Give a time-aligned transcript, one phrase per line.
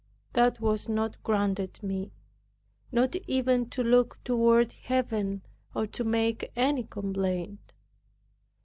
[0.33, 2.11] That was not granted me,
[2.91, 5.43] not even to look toward Heaven,
[5.75, 7.73] or to make any complaint.